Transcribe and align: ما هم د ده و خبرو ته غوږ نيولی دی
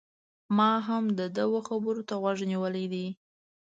ما 0.57 0.71
هم 0.87 1.03
د 1.19 1.21
ده 1.35 1.45
و 1.51 1.55
خبرو 1.67 2.03
ته 2.09 2.13
غوږ 2.21 2.39
نيولی 2.51 2.85
دی 2.93 3.07